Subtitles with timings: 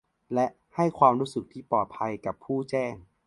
[0.33, 2.93] และ ให้ความรู้สึกที่ปลอดภัยกับผู้แจ้ง